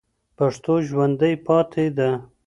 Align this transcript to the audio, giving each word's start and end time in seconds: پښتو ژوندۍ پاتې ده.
پښتو 0.37 0.73
ژوندۍ 0.89 1.33
پاتې 1.45 1.85
ده. 1.97 2.09